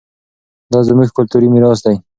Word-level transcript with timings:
دا 0.71 0.79
زموږ 0.87 1.09
کلتوري 1.17 1.47
ميراث 1.53 1.79
دی. 1.85 1.95